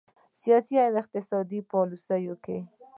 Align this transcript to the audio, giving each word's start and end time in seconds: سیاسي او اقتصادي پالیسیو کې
سیاسي 0.41 0.75
او 0.85 0.93
اقتصادي 1.01 1.59
پالیسیو 1.71 2.35
کې 2.43 2.57